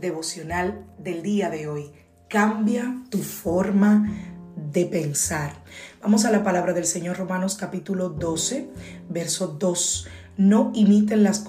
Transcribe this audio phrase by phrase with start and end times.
[0.00, 1.92] Devocional del día de hoy.
[2.28, 4.10] Cambia tu forma
[4.72, 5.52] de pensar.
[6.02, 8.68] Vamos a la palabra del Señor Romanos capítulo 12,
[9.08, 10.06] verso 2.
[10.36, 11.44] No imiten las,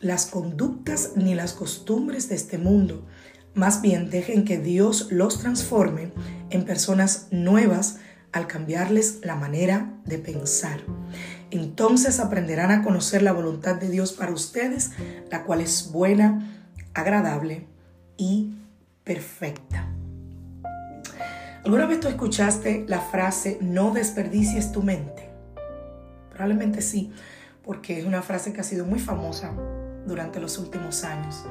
[0.00, 3.06] las conductas ni las costumbres de este mundo.
[3.54, 6.12] Más bien dejen que Dios los transforme
[6.50, 7.98] en personas nuevas
[8.32, 10.80] al cambiarles la manera de pensar.
[11.50, 14.90] Entonces aprenderán a conocer la voluntad de Dios para ustedes,
[15.30, 17.66] la cual es buena, agradable
[18.18, 18.52] y
[19.04, 19.88] perfecta.
[21.64, 25.30] ¿Alguna vez tú escuchaste la frase no desperdicies tu mente?
[26.30, 27.10] Probablemente sí,
[27.64, 29.52] porque es una frase que ha sido muy famosa
[30.06, 31.44] durante los últimos años.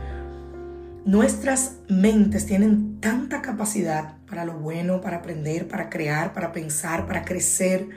[1.06, 7.24] Nuestras mentes tienen tanta capacidad para lo bueno, para aprender, para crear, para pensar, para
[7.24, 7.88] crecer.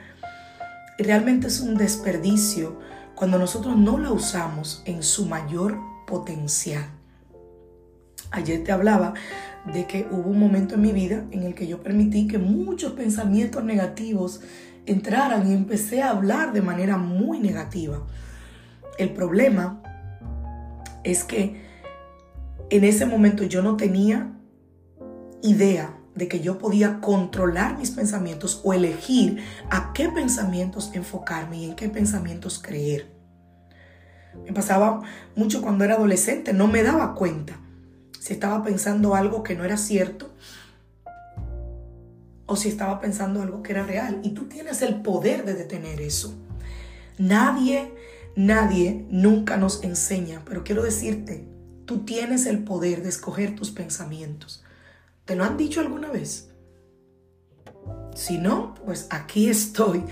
[0.98, 2.78] Y realmente es un desperdicio
[3.14, 6.99] cuando nosotros no la usamos en su mayor potencial.
[8.31, 9.14] Ayer te hablaba
[9.73, 12.92] de que hubo un momento en mi vida en el que yo permití que muchos
[12.92, 14.41] pensamientos negativos
[14.86, 18.06] entraran y empecé a hablar de manera muy negativa.
[18.98, 19.83] El problema
[21.03, 21.69] es que
[22.70, 24.33] en ese momento yo no tenía
[25.42, 31.64] idea de que yo podía controlar mis pensamientos o elegir a qué pensamientos enfocarme y
[31.64, 33.11] en qué pensamientos creer.
[34.45, 35.01] Me pasaba
[35.35, 37.58] mucho cuando era adolescente, no me daba cuenta
[38.20, 40.29] si estaba pensando algo que no era cierto
[42.45, 44.20] o si estaba pensando algo que era real.
[44.23, 46.35] Y tú tienes el poder de detener eso.
[47.17, 47.95] Nadie,
[48.36, 51.48] nadie nunca nos enseña, pero quiero decirte,
[51.86, 54.64] tú tienes el poder de escoger tus pensamientos.
[55.25, 56.51] ¿Te lo han dicho alguna vez?
[58.14, 60.05] Si no, pues aquí estoy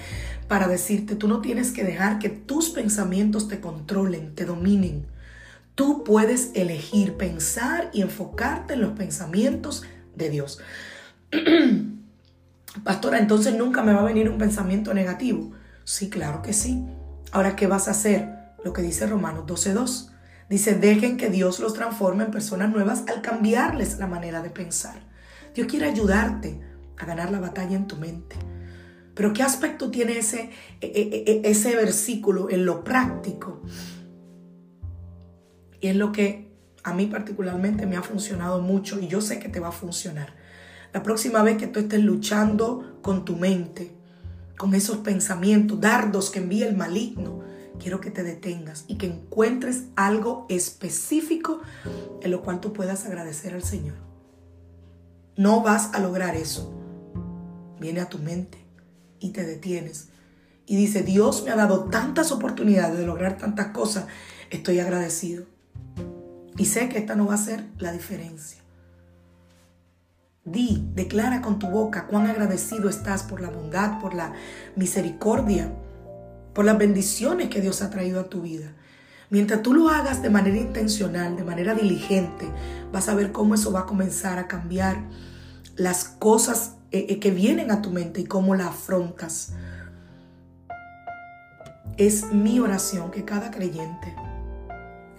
[0.49, 5.18] para decirte, tú no tienes que dejar que tus pensamientos te controlen, te dominen.
[5.78, 10.59] Tú puedes elegir pensar y enfocarte en los pensamientos de Dios.
[12.84, 15.53] Pastora, entonces nunca me va a venir un pensamiento negativo.
[15.84, 16.84] Sí, claro que sí.
[17.31, 18.28] Ahora, ¿qué vas a hacer?
[18.65, 20.11] Lo que dice Romanos 12.2.
[20.50, 24.99] Dice, dejen que Dios los transforme en personas nuevas al cambiarles la manera de pensar.
[25.55, 26.60] Dios quiere ayudarte
[26.97, 28.34] a ganar la batalla en tu mente.
[29.15, 30.50] Pero ¿qué aspecto tiene ese,
[30.81, 33.62] e, e, e, ese versículo en lo práctico?
[35.81, 36.49] Y es lo que
[36.83, 40.34] a mí particularmente me ha funcionado mucho y yo sé que te va a funcionar.
[40.93, 43.93] La próxima vez que tú estés luchando con tu mente,
[44.56, 47.41] con esos pensamientos, dardos que envía el maligno,
[47.78, 51.61] quiero que te detengas y que encuentres algo específico
[52.22, 53.97] en lo cual tú puedas agradecer al Señor.
[55.37, 56.75] No vas a lograr eso.
[57.78, 58.59] Viene a tu mente
[59.21, 60.09] y te detienes.
[60.66, 64.06] Y dice, Dios me ha dado tantas oportunidades de lograr tantas cosas,
[64.50, 65.45] estoy agradecido.
[66.59, 68.61] Y sé que esta no va a ser la diferencia.
[70.45, 74.33] Di, declara con tu boca cuán agradecido estás por la bondad, por la
[74.75, 75.73] misericordia,
[76.55, 78.73] por las bendiciones que Dios ha traído a tu vida.
[79.31, 82.51] Mientras tú lo hagas de manera intencional, de manera diligente,
[82.91, 85.05] vas a ver cómo eso va a comenzar a cambiar
[85.77, 89.53] las cosas eh, eh, que vienen a tu mente y cómo la afrontas.
[91.99, 94.15] Es mi oración que cada creyente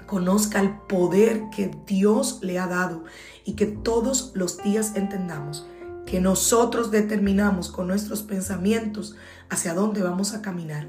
[0.09, 3.03] conozca el poder que Dios le ha dado
[3.45, 5.67] y que todos los días entendamos
[6.07, 9.15] que nosotros determinamos con nuestros pensamientos
[9.49, 10.87] hacia dónde vamos a caminar.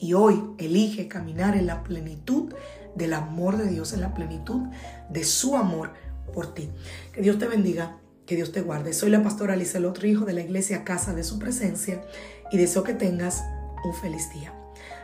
[0.00, 2.52] Y hoy elige caminar en la plenitud
[2.96, 4.62] del amor de Dios, en la plenitud
[5.08, 5.92] de su amor
[6.34, 6.70] por ti.
[7.12, 8.92] Que Dios te bendiga, que Dios te guarde.
[8.92, 9.56] Soy la pastora
[9.86, 12.02] otro hijo de la iglesia Casa de Su Presencia
[12.50, 13.44] y deseo que tengas
[13.84, 14.52] un feliz día.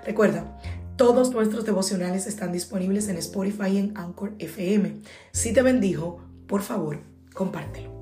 [0.04, 0.58] Recuerda,
[0.96, 5.00] todos nuestros devocionales están disponibles en Spotify y en Anchor FM.
[5.32, 7.00] Si te bendijo, por favor,
[7.34, 7.94] compártelo.